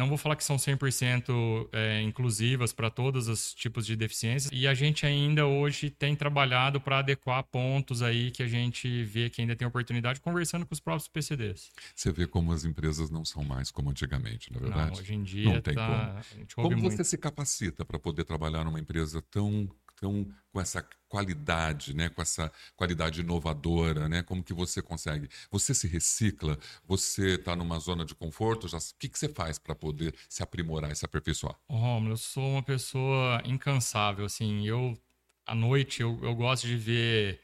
[0.00, 4.50] não vou falar que são 100% é, inclusivas para todos os tipos de deficiências.
[4.52, 9.28] E a gente ainda hoje tem trabalhado para adequar pontos aí que a gente vê
[9.28, 11.70] que ainda tem oportunidade, conversando com os próprios PCDs.
[11.94, 14.90] Você vê como as empresas não são mais como antigamente, na é verdade?
[14.92, 16.22] Não, hoje em dia não tem tá...
[16.54, 16.70] como.
[16.70, 17.04] Como você muito...
[17.04, 19.68] se capacita para poder trabalhar numa empresa tão
[20.00, 25.28] então, com essa qualidade, né, com essa qualidade inovadora, né, como que você consegue?
[25.50, 26.58] Você se recicla?
[26.86, 28.66] Você está numa zona de conforto?
[28.66, 31.54] Já, o que, que você faz para poder se aprimorar e se aperfeiçoar?
[31.68, 34.24] Romulo, eu sou uma pessoa incansável.
[34.24, 34.98] Assim, eu
[35.44, 37.40] à noite eu, eu gosto de ver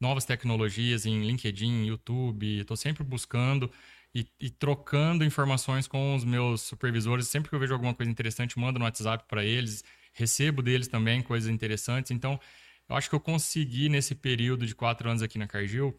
[0.00, 2.60] novas tecnologias em LinkedIn, YouTube.
[2.60, 3.70] Estou sempre buscando
[4.12, 7.28] e, e, trocando informações com os meus supervisores.
[7.28, 9.84] Sempre que eu vejo alguma coisa interessante, mando no WhatsApp para eles
[10.20, 12.10] recebo deles também coisas interessantes.
[12.10, 12.38] Então,
[12.88, 15.96] eu acho que eu consegui, nesse período de quatro anos aqui na Cargill,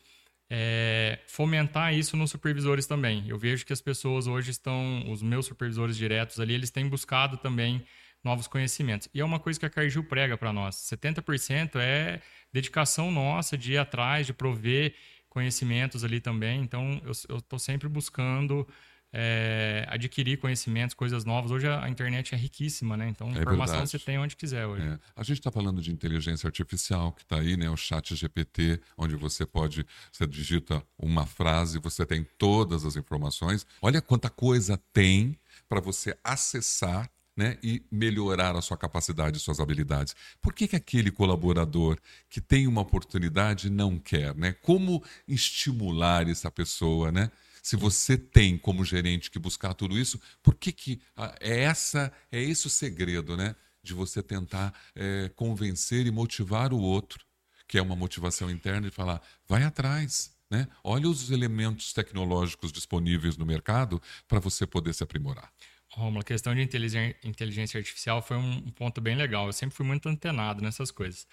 [0.50, 3.28] é, fomentar isso nos supervisores também.
[3.28, 7.38] Eu vejo que as pessoas hoje estão, os meus supervisores diretos ali, eles têm buscado
[7.38, 7.84] também
[8.24, 9.08] novos conhecimentos.
[9.14, 10.76] E é uma coisa que a Cargill prega para nós.
[10.76, 12.22] 70% é
[12.54, 14.94] dedicação nossa de ir atrás, de prover
[15.30, 16.62] conhecimentos ali também.
[16.62, 18.68] Então, eu estou sempre buscando
[19.14, 21.52] é, adquirir conhecimentos, coisas novas.
[21.52, 23.10] Hoje a, internet é riquíssima, né?
[23.10, 23.92] Então, é informação verdade.
[23.92, 24.88] você tem onde quiser hoje.
[24.88, 25.00] É.
[25.16, 27.70] A gente está falando de inteligência artificial, que está aí, né?
[27.70, 33.66] O chat GPT, onde você pode, você digita uma frase, você tem todas as informações.
[33.82, 37.10] Olha quanta coisa tem para você acessar
[37.42, 40.16] né, e melhorar a sua capacidade e suas habilidades.
[40.40, 41.98] Por que, que aquele colaborador
[42.30, 44.36] que tem uma oportunidade não quer?
[44.36, 44.54] Né?
[44.62, 47.12] Como estimular essa pessoa?
[47.12, 47.32] Né?
[47.64, 52.14] Se você tem como gerente que buscar tudo isso, por que, que ah, é essa
[52.32, 53.56] é esse o segredo, né?
[53.82, 57.26] De você tentar é, convencer e motivar o outro,
[57.68, 60.68] que é uma motivação interna de falar, vai atrás, né?
[60.84, 65.52] Olha os elementos tecnológicos disponíveis no mercado para você poder se aprimorar.
[65.94, 69.48] Romulo, a questão de inteligência artificial foi um ponto bem legal.
[69.48, 71.28] Eu sempre fui muito antenado nessas coisas.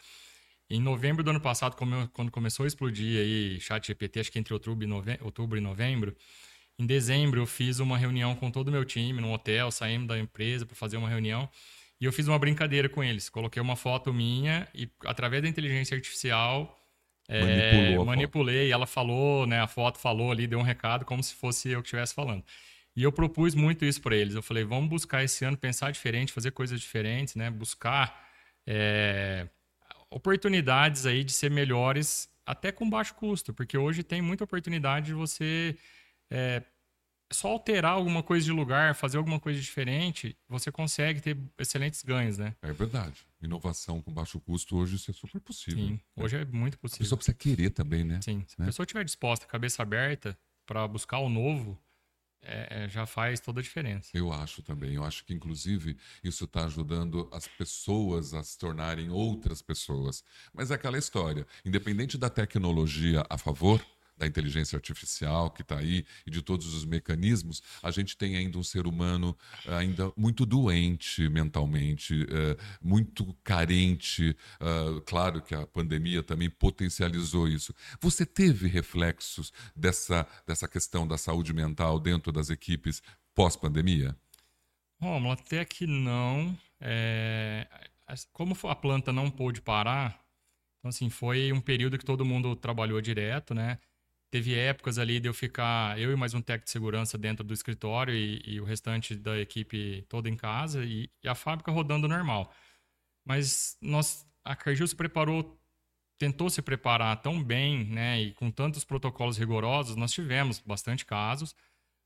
[0.70, 1.76] Em novembro do ano passado,
[2.12, 5.60] quando começou a explodir aí chat GPT, acho que entre outubro e, novembro, outubro e
[5.60, 6.14] novembro,
[6.78, 10.18] em dezembro eu fiz uma reunião com todo o meu time num hotel, saímos da
[10.18, 11.48] empresa para fazer uma reunião
[12.00, 13.28] e eu fiz uma brincadeira com eles.
[13.28, 16.78] Coloquei uma foto minha e através da inteligência artificial
[17.28, 18.70] é, manipulei.
[18.70, 19.60] Ela falou, né?
[19.60, 22.44] A foto falou ali, deu um recado como se fosse eu que estivesse falando.
[22.98, 24.34] E eu propus muito isso para eles.
[24.34, 27.48] Eu falei, vamos buscar esse ano pensar diferente, fazer coisas diferentes, né?
[27.48, 28.28] Buscar
[28.66, 29.48] é,
[30.10, 35.14] oportunidades aí de ser melhores até com baixo custo, porque hoje tem muita oportunidade de
[35.14, 35.76] você
[36.28, 36.60] é,
[37.32, 42.36] só alterar alguma coisa de lugar, fazer alguma coisa diferente, você consegue ter excelentes ganhos,
[42.36, 42.56] né?
[42.60, 43.24] É verdade.
[43.40, 45.86] Inovação com baixo custo hoje isso é super possível.
[45.86, 46.00] Sim, né?
[46.16, 47.02] hoje é muito possível.
[47.02, 48.18] A pessoa precisa querer também, né?
[48.22, 48.42] Sim.
[48.48, 48.66] Se a né?
[48.66, 51.78] pessoa estiver disposta, cabeça aberta para buscar o novo,
[52.42, 54.10] é, é, já faz toda a diferença.
[54.14, 54.94] Eu acho também.
[54.94, 60.22] Eu acho que, inclusive, isso está ajudando as pessoas a se tornarem outras pessoas.
[60.52, 63.84] Mas é aquela história: independente da tecnologia a favor,
[64.18, 68.58] da inteligência artificial que está aí e de todos os mecanismos, a gente tem ainda
[68.58, 74.36] um ser humano eh, ainda muito doente mentalmente, eh, muito carente.
[74.60, 77.72] Eh, claro que a pandemia também potencializou isso.
[78.00, 83.00] Você teve reflexos dessa, dessa questão da saúde mental dentro das equipes
[83.34, 84.16] pós-pandemia?
[85.00, 86.58] Romulo, até que não.
[86.80, 87.66] É...
[88.32, 90.18] Como a planta não pôde parar,
[90.78, 93.78] então, assim, foi um período que todo mundo trabalhou direto, né?
[94.30, 97.54] Teve épocas ali de eu ficar, eu e mais um técnico de segurança dentro do
[97.54, 102.06] escritório e, e o restante da equipe toda em casa e, e, a fábrica rodando
[102.06, 102.52] normal.
[103.24, 105.58] Mas nós, a Cargill se preparou,
[106.18, 111.54] tentou se preparar tão bem, né, e com tantos protocolos rigorosos, nós tivemos bastante casos,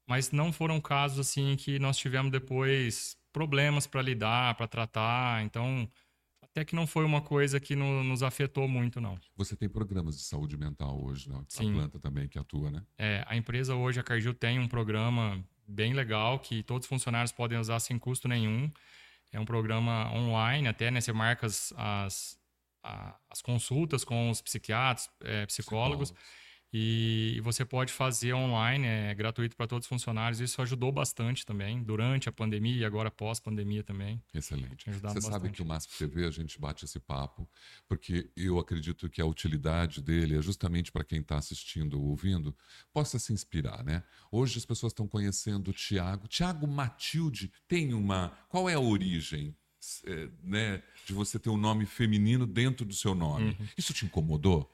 [0.08, 5.42] mas não foram casos assim que nós tivemos depois problemas para lidar, para tratar.
[5.44, 5.90] Então,
[6.52, 9.18] até que não foi uma coisa que no, nos afetou muito, não.
[9.36, 11.42] Você tem programas de saúde mental hoje, né?
[11.48, 11.70] Sim.
[11.70, 12.82] A planta também que atua, né?
[12.98, 17.32] É, a empresa hoje, a Cargill, tem um programa bem legal que todos os funcionários
[17.32, 18.70] podem usar sem custo nenhum.
[19.32, 21.00] É um programa online, até, né?
[21.00, 22.38] Você marca as, as,
[23.30, 26.10] as consultas com os psicquiatras, é, psicólogos.
[26.10, 26.42] psicólogos.
[26.74, 30.40] E você pode fazer online, é gratuito para todos os funcionários.
[30.40, 34.22] Isso ajudou bastante também, durante a pandemia e agora pós-pandemia também.
[34.32, 34.90] Excelente.
[34.90, 35.26] Você bastante.
[35.26, 37.46] sabe que o MASP TV, a gente bate esse papo,
[37.86, 42.56] porque eu acredito que a utilidade dele é justamente para quem está assistindo ou ouvindo,
[42.90, 44.02] possa se inspirar, né?
[44.30, 46.26] Hoje as pessoas estão conhecendo o Tiago.
[46.26, 48.30] Tiago Matilde tem uma.
[48.48, 49.54] Qual é a origem?
[50.06, 53.56] É, né, de você ter um nome feminino dentro do seu nome.
[53.58, 53.66] Uhum.
[53.76, 54.71] Isso te incomodou?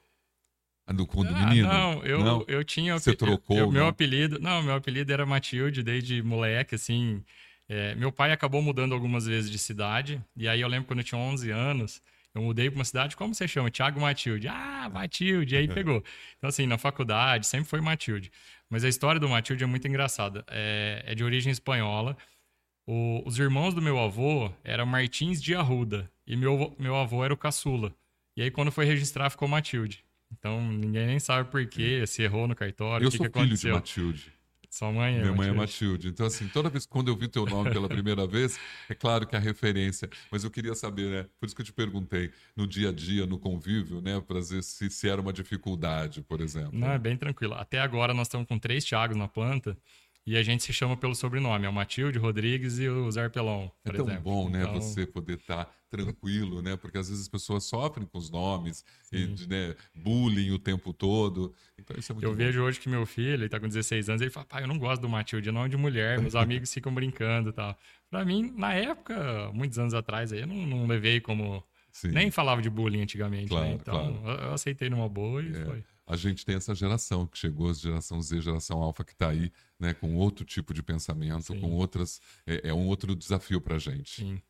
[0.93, 1.67] Do, do ah, menino?
[1.67, 2.45] Não, eu, não?
[2.47, 2.97] eu tinha.
[2.97, 3.57] Você trocou?
[3.57, 4.39] Eu, meu apelido.
[4.39, 7.23] Não, meu apelido era Matilde desde moleque, assim.
[7.67, 10.21] É, meu pai acabou mudando algumas vezes de cidade.
[10.35, 12.01] E aí eu lembro quando eu tinha 11 anos.
[12.33, 13.69] Eu mudei para uma cidade, como você chama?
[13.69, 14.47] Tiago Matilde.
[14.47, 15.55] Ah, Matilde.
[15.55, 16.03] E aí pegou.
[16.37, 18.31] Então, assim, na faculdade sempre foi Matilde.
[18.69, 20.43] Mas a história do Matilde é muito engraçada.
[20.47, 22.17] É, é de origem espanhola.
[22.87, 26.09] O, os irmãos do meu avô eram Martins de Arruda.
[26.25, 27.93] E meu, meu avô era o caçula.
[28.35, 30.03] E aí, quando foi registrar, ficou Matilde.
[30.31, 33.05] Então ninguém nem sabe por quê, se errou no cartório.
[33.05, 33.71] Eu que sou que filho aconteceu.
[33.71, 34.39] de Matilde.
[34.69, 36.09] Sua mãe é Minha mãe é Matilde.
[36.09, 39.35] Então, assim, toda vez quando eu vi teu nome pela primeira vez, é claro que
[39.35, 40.07] a referência.
[40.31, 41.25] Mas eu queria saber, né?
[41.39, 44.21] Por isso que eu te perguntei, no dia a dia, no convívio, né?
[44.21, 46.77] Para ver se, se era uma dificuldade, por exemplo.
[46.77, 47.55] Não, é bem tranquilo.
[47.55, 49.75] Até agora nós estamos com três Thiagos na planta.
[50.29, 53.91] E a gente se chama pelo sobrenome, é o Matilde Rodrigues e o Zarpelon, É
[53.91, 54.21] tão exemplo.
[54.21, 54.79] bom, né, então...
[54.79, 56.77] você poder estar tá tranquilo, né?
[56.77, 59.35] Porque às vezes as pessoas sofrem com os nomes Sim.
[59.39, 61.51] e né, bullying o tempo todo.
[61.79, 62.37] Então isso é muito Eu bom.
[62.37, 64.77] vejo hoje que meu filho, ele tá com 16 anos, ele fala, pai, eu não
[64.77, 67.75] gosto do Matilde, é nome de mulher, meus amigos ficam brincando e tal.
[68.07, 71.63] Pra mim, na época, muitos anos atrás, aí eu não, não levei como...
[71.91, 72.09] Sim.
[72.09, 73.47] Nem falava de bullying antigamente, né?
[73.49, 73.77] claro, né?
[73.81, 74.41] Então, claro.
[74.43, 75.65] eu aceitei numa boa e é.
[75.65, 79.51] foi a gente tem essa geração que chegou, geração Z, geração Alfa, que está aí,
[79.79, 81.59] né, com outro tipo de pensamento, Sim.
[81.61, 82.19] com outras.
[82.47, 84.23] É, é, um outro desafio para a gente.
[84.23, 84.41] Sim.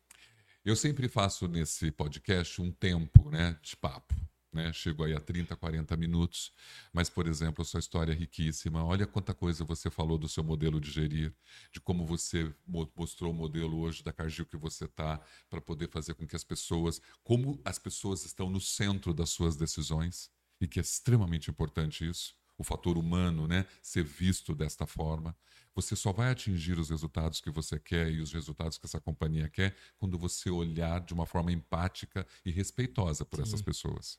[0.64, 4.14] Eu sempre faço nesse podcast um tempo né, de papo.
[4.50, 4.72] Né?
[4.72, 6.50] Chego aí a 30, 40 minutos,
[6.94, 8.82] mas, por exemplo, a sua história é riquíssima.
[8.82, 11.30] Olha quanta coisa você falou do seu modelo de gerir,
[11.70, 12.50] de como você
[12.96, 15.20] mostrou o modelo hoje da Cargill que você está,
[15.50, 19.56] para poder fazer com que as pessoas, como as pessoas estão no centro das suas
[19.56, 25.34] decisões e que é extremamente importante isso, o fator humano, né, ser visto desta forma.
[25.74, 29.48] Você só vai atingir os resultados que você quer e os resultados que essa companhia
[29.48, 33.42] quer quando você olhar de uma forma empática e respeitosa por Sim.
[33.44, 34.18] essas pessoas.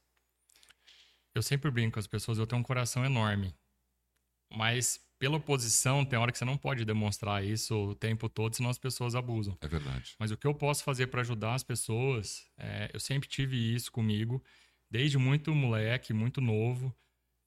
[1.36, 3.54] Eu sempre brinco com as pessoas, eu tenho um coração enorme.
[4.51, 8.71] Mas pela oposição, tem hora que você não pode demonstrar isso o tempo todo, senão
[8.71, 9.56] as pessoas abusam.
[9.62, 10.15] É verdade.
[10.17, 13.91] Mas o que eu posso fazer para ajudar as pessoas, é, eu sempre tive isso
[13.91, 14.43] comigo
[14.91, 16.93] desde muito moleque, muito novo.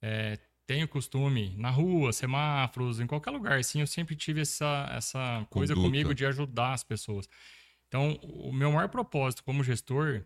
[0.03, 5.47] É, tenho costume, na rua, semáforos, em qualquer lugar, assim, eu sempre tive essa, essa
[5.51, 7.29] coisa comigo de ajudar as pessoas.
[7.87, 10.25] Então, o meu maior propósito como gestor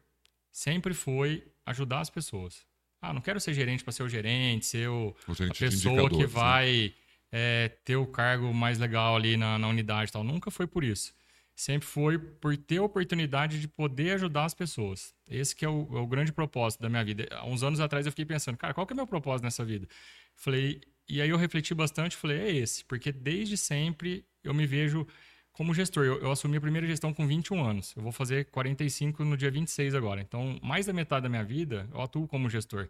[0.52, 2.64] sempre foi ajudar as pessoas.
[3.02, 6.18] Ah, não quero ser gerente para ser o gerente, ser o, o a pessoa que
[6.18, 6.26] né?
[6.26, 6.94] vai né?
[7.32, 10.24] é, ter o cargo mais legal ali na, na unidade e tal.
[10.24, 11.12] Nunca foi por isso
[11.58, 15.12] sempre foi por ter a oportunidade de poder ajudar as pessoas.
[15.28, 17.26] Esse que é o, é o, grande propósito da minha vida.
[17.32, 19.64] Há uns anos atrás eu fiquei pensando, cara, qual que é o meu propósito nessa
[19.64, 19.88] vida?
[20.36, 25.04] Falei, e aí eu refleti bastante, falei, é esse, porque desde sempre eu me vejo
[25.50, 26.04] como gestor.
[26.04, 27.92] Eu, eu assumi a primeira gestão com 21 anos.
[27.96, 30.20] Eu vou fazer 45 no dia 26 agora.
[30.20, 32.88] Então, mais da metade da minha vida eu atuo como gestor.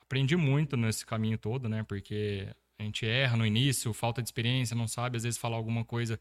[0.00, 1.82] Aprendi muito nesse caminho todo, né?
[1.82, 5.84] Porque a gente erra no início, falta de experiência, não sabe às vezes falar alguma
[5.84, 6.18] coisa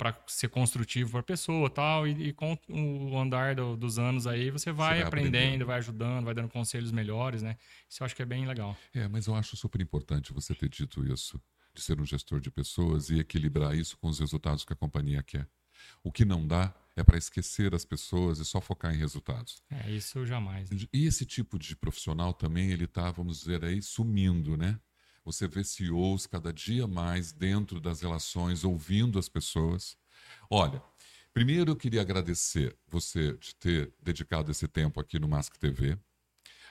[0.00, 4.26] para ser construtivo para a pessoa tal e, e com o andar do, dos anos
[4.26, 7.58] aí você vai, você vai aprendendo, aprendendo, vai ajudando, vai dando conselhos melhores, né?
[7.86, 8.74] Isso eu acho que é bem legal.
[8.94, 11.38] É, mas eu acho super importante você ter dito isso,
[11.74, 15.22] de ser um gestor de pessoas e equilibrar isso com os resultados que a companhia
[15.22, 15.46] quer.
[16.02, 19.62] O que não dá é para esquecer as pessoas e só focar em resultados.
[19.70, 20.70] É, isso jamais.
[20.70, 20.78] Né?
[20.94, 24.80] E esse tipo de profissional também, ele está, vamos dizer aí, sumindo, né?
[25.30, 29.96] Você vê CEOs cada dia mais dentro das relações, ouvindo as pessoas.
[30.50, 30.82] Olha,
[31.32, 35.96] primeiro eu queria agradecer você de ter dedicado esse tempo aqui no Mask TV.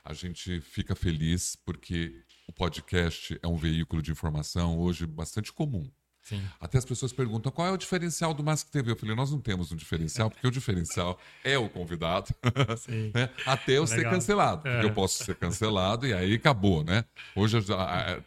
[0.04, 5.90] A gente fica feliz porque o podcast é um veículo de informação hoje bastante comum.
[6.30, 6.44] Sim.
[6.62, 8.92] Até as pessoas perguntam qual é o diferencial do Mask TV.
[8.92, 12.30] Eu falei, nós não temos um diferencial, porque o diferencial é o convidado,
[13.16, 13.30] né?
[13.48, 13.88] até eu Legal.
[13.88, 14.62] ser cancelado.
[14.62, 14.90] Porque é.
[14.90, 17.04] eu posso ser cancelado e aí acabou, né?
[17.36, 17.58] Hoje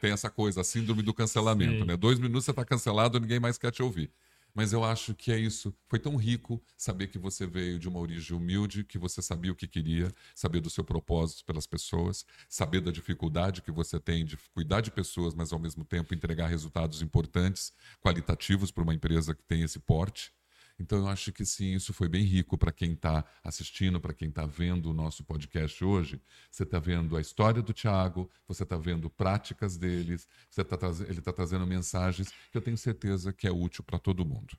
[0.00, 1.84] tem essa coisa, a síndrome do cancelamento, Sim.
[1.84, 1.96] né?
[1.96, 4.10] Dois minutos você está cancelado, ninguém mais quer te ouvir.
[4.54, 5.74] Mas eu acho que é isso.
[5.88, 9.56] Foi tão rico saber que você veio de uma origem humilde, que você sabia o
[9.56, 14.36] que queria, saber do seu propósito pelas pessoas, saber da dificuldade que você tem de
[14.52, 19.42] cuidar de pessoas, mas ao mesmo tempo entregar resultados importantes, qualitativos para uma empresa que
[19.44, 20.32] tem esse porte.
[20.82, 24.28] Então eu acho que sim, isso foi bem rico para quem está assistindo, para quem
[24.28, 26.20] está vendo o nosso podcast hoje.
[26.50, 30.76] Você está vendo a história do Tiago, você está vendo práticas deles, você tá
[31.08, 34.58] ele está trazendo mensagens que eu tenho certeza que é útil para todo mundo.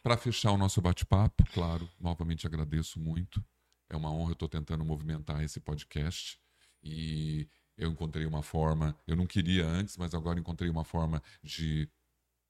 [0.00, 3.44] Para fechar o nosso bate-papo, claro, novamente agradeço muito.
[3.90, 6.38] É uma honra, eu estou tentando movimentar esse podcast
[6.82, 11.88] e eu encontrei uma forma, eu não queria antes, mas agora encontrei uma forma de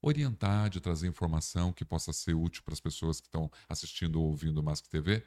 [0.05, 4.29] orientar, de trazer informação que possa ser útil para as pessoas que estão assistindo ou
[4.29, 5.23] ouvindo o Mask TV.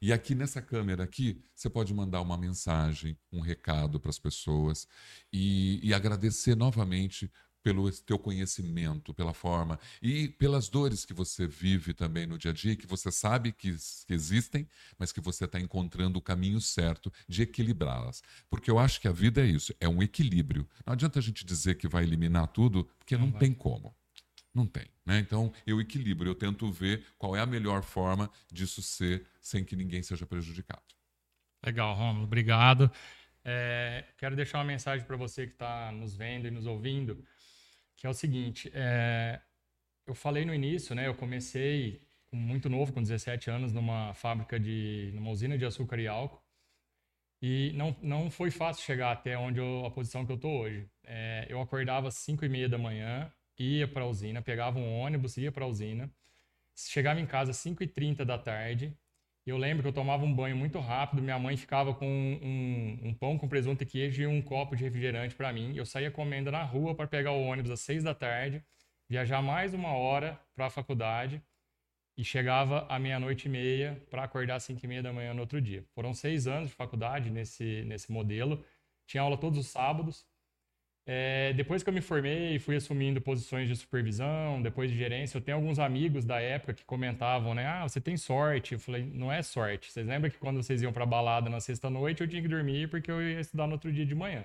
[0.00, 4.86] E aqui nessa câmera aqui, você pode mandar uma mensagem, um recado para as pessoas
[5.32, 7.30] e, e agradecer novamente
[7.62, 12.54] pelo teu conhecimento, pela forma e pelas dores que você vive também no dia a
[12.54, 14.66] dia, que você sabe que, que existem,
[14.98, 18.22] mas que você está encontrando o caminho certo de equilibrá-las.
[18.48, 20.66] Porque eu acho que a vida é isso, é um equilíbrio.
[20.86, 23.94] Não adianta a gente dizer que vai eliminar tudo, porque não, não tem como.
[24.54, 24.86] Não tem.
[25.04, 25.18] Né?
[25.18, 29.76] Então, eu equilibro, eu tento ver qual é a melhor forma disso ser sem que
[29.76, 30.82] ninguém seja prejudicado.
[31.64, 32.90] Legal, Romulo, obrigado.
[33.44, 37.24] É, quero deixar uma mensagem para você que está nos vendo e nos ouvindo,
[37.96, 39.40] que é o seguinte: é,
[40.06, 41.06] eu falei no início, né?
[41.06, 46.06] Eu comecei muito novo, com 17 anos, numa fábrica de, numa usina de açúcar e
[46.06, 46.42] álcool.
[47.40, 50.88] E não, não foi fácil chegar até onde eu, a posição que eu estou hoje.
[51.04, 55.00] É, eu acordava às 5 e meia da manhã, ia para a usina, pegava um
[55.00, 56.10] ônibus, ia para a usina,
[56.76, 58.96] chegava em casa às 5h30 da tarde.
[59.44, 63.14] Eu lembro que eu tomava um banho muito rápido, minha mãe ficava com um, um
[63.14, 65.74] pão com presunto e queijo e um copo de refrigerante para mim.
[65.74, 68.62] Eu saía comendo na rua para pegar o ônibus às 6 da tarde,
[69.08, 71.42] viajar mais uma hora para a faculdade
[72.18, 75.40] e chegava à meia-noite e meia para acordar às 5 e meia da manhã no
[75.40, 75.84] outro dia.
[75.94, 78.64] Foram seis anos de faculdade nesse, nesse modelo.
[79.06, 80.26] Tinha aula todos os sábados.
[81.10, 85.40] É, depois que eu me formei fui assumindo posições de supervisão, depois de gerência, eu
[85.40, 87.66] tenho alguns amigos da época que comentavam, né?
[87.66, 88.74] Ah, você tem sorte.
[88.74, 89.90] Eu falei, não é sorte.
[89.90, 93.10] Vocês lembram que quando vocês iam para balada na sexta-noite, eu tinha que dormir porque
[93.10, 94.44] eu ia estudar no outro dia de manhã.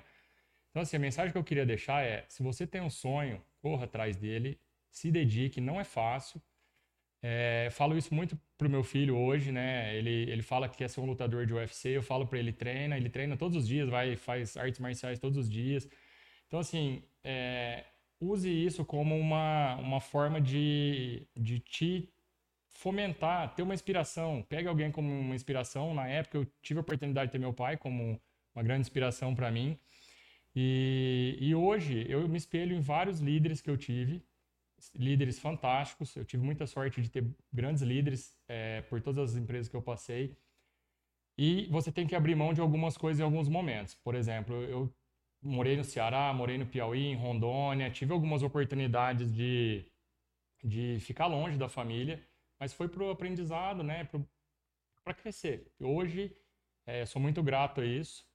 [0.70, 3.84] Então, assim, a mensagem que eu queria deixar é: se você tem um sonho, corra
[3.84, 4.58] atrás dele,
[4.90, 6.42] se dedique, não é fácil.
[7.22, 9.96] É, falo isso muito pro meu filho hoje, né?
[9.98, 12.98] Ele, ele fala que quer ser um lutador de UFC, eu falo para ele treina,
[12.98, 15.90] ele treina todos os dias, vai faz artes marciais todos os dias.
[16.54, 17.84] Então, assim, é,
[18.22, 22.14] use isso como uma, uma forma de, de te
[22.70, 24.46] fomentar, ter uma inspiração.
[24.48, 25.96] Pegue alguém como uma inspiração.
[25.96, 28.22] Na época, eu tive a oportunidade de ter meu pai como
[28.54, 29.80] uma grande inspiração para mim.
[30.56, 34.24] E, e hoje, eu me espelho em vários líderes que eu tive,
[34.94, 36.16] líderes fantásticos.
[36.16, 39.82] Eu tive muita sorte de ter grandes líderes é, por todas as empresas que eu
[39.82, 40.38] passei.
[41.36, 43.96] E você tem que abrir mão de algumas coisas em alguns momentos.
[43.96, 44.94] Por exemplo, eu
[45.44, 49.86] morei no Ceará, morei no Piauí, em Rondônia, tive algumas oportunidades de,
[50.64, 52.26] de ficar longe da família,
[52.60, 54.08] mas foi para o aprendizado, né,
[55.04, 55.72] para crescer.
[55.80, 56.36] Hoje,
[56.86, 58.26] é, sou muito grato a isso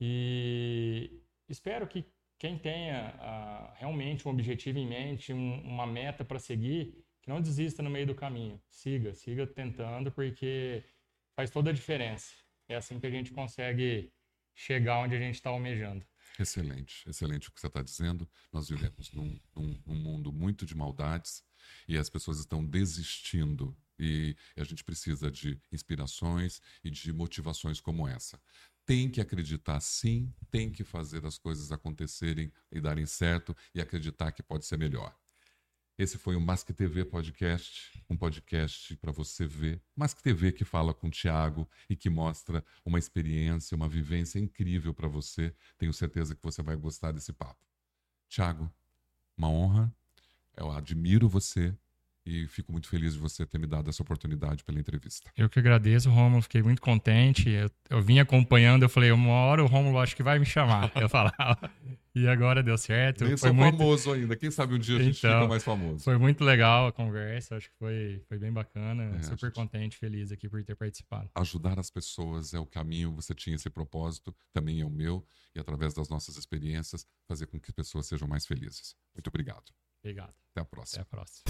[0.00, 2.04] e espero que
[2.38, 7.40] quem tenha uh, realmente um objetivo em mente, um, uma meta para seguir, que não
[7.40, 8.60] desista no meio do caminho.
[8.68, 10.84] Siga, siga tentando, porque
[11.34, 12.32] faz toda a diferença.
[12.68, 14.12] É assim que a gente consegue
[14.54, 16.06] chegar onde a gente está almejando.
[16.38, 18.28] Excelente, excelente o que você está dizendo.
[18.52, 21.42] Nós vivemos num, num, num, mundo muito de maldades
[21.88, 23.76] e as pessoas estão desistindo.
[23.98, 28.40] E a gente precisa de inspirações e de motivações como essa.
[28.86, 34.30] Tem que acreditar sim, tem que fazer as coisas acontecerem e darem certo e acreditar
[34.30, 35.18] que pode ser melhor.
[35.98, 39.82] Esse foi o Mask TV Podcast, um podcast para você ver.
[39.96, 44.94] Mask TV que fala com o Tiago e que mostra uma experiência, uma vivência incrível
[44.94, 45.52] para você.
[45.76, 47.58] Tenho certeza que você vai gostar desse papo.
[48.28, 48.72] Tiago,
[49.36, 49.92] uma honra.
[50.56, 51.76] Eu admiro você
[52.28, 55.30] e fico muito feliz de você ter me dado essa oportunidade pela entrevista.
[55.34, 57.48] Eu que agradeço, Romulo, fiquei muito contente.
[57.48, 60.92] Eu, eu vim acompanhando, eu falei, uma hora o Romulo acho que vai me chamar.
[60.98, 61.58] Eu falava.
[62.14, 63.24] E agora deu certo.
[63.24, 63.78] Nem foi sou muito...
[63.78, 64.36] famoso ainda.
[64.36, 66.04] Quem sabe um dia a gente então, fica mais famoso.
[66.04, 69.16] Foi muito legal a conversa, acho que foi, foi bem bacana.
[69.16, 69.54] É, Super gente...
[69.54, 71.30] contente, feliz aqui por ter participado.
[71.36, 75.24] Ajudar as pessoas é o caminho, você tinha esse propósito, também é o meu,
[75.54, 78.96] e através das nossas experiências, fazer com que as pessoas sejam mais felizes.
[79.14, 79.72] Muito obrigado.
[80.02, 80.34] Obrigado.
[80.52, 81.02] Até a próxima.
[81.02, 81.44] Até a próxima.